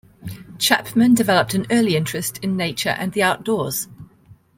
Chapman 0.57 1.13
developed 1.13 1.53
an 1.53 1.67
early 1.69 1.95
interest 1.95 2.39
in 2.39 2.57
nature 2.57 2.89
and 2.89 3.13
the 3.13 3.21
outdoors. 3.21 3.87